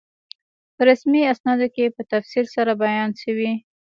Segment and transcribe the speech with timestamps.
[0.75, 3.51] په رسمي اسنادو کې په تفصیل سره بیان شوی.